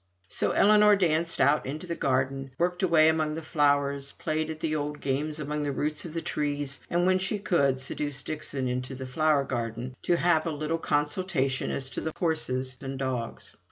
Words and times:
So 0.27 0.49
Ellinor 0.53 0.95
danced 0.95 1.39
out 1.39 1.63
into 1.63 1.85
the 1.85 1.93
garden, 1.95 2.49
worked 2.57 2.81
away 2.81 3.07
among 3.07 3.35
her 3.35 3.41
flowers, 3.43 4.13
played 4.13 4.49
at 4.49 4.59
the 4.59 4.75
old 4.75 4.99
games 4.99 5.39
among 5.39 5.61
the 5.61 5.71
roots 5.71 6.05
of 6.05 6.15
the 6.15 6.23
trees, 6.23 6.79
and, 6.89 7.05
when 7.05 7.19
she 7.19 7.37
could, 7.37 7.79
seduced 7.79 8.25
Dixon 8.25 8.67
into 8.67 8.95
the 8.95 9.05
flower 9.05 9.43
garden 9.43 9.95
to 10.01 10.17
have 10.17 10.47
a 10.47 10.51
little 10.51 10.79
consultation 10.79 11.69
as 11.69 11.87
to 11.91 12.01
the 12.01 12.13
horses 12.17 12.77
and 12.81 12.97
dogs. 12.97 13.55